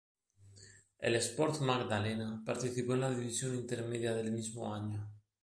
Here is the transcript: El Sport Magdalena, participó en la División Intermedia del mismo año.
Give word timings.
El 0.97 1.13
Sport 1.17 1.59
Magdalena, 1.61 2.41
participó 2.43 2.95
en 2.95 3.01
la 3.01 3.11
División 3.11 3.53
Intermedia 3.53 4.15
del 4.15 4.31
mismo 4.31 4.73
año. 4.73 5.07